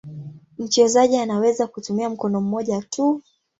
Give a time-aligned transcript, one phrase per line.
[0.57, 3.21] Mchezaji anaweza kutumia mkono mmoja tu.